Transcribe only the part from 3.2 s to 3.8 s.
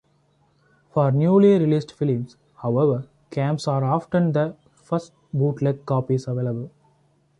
cams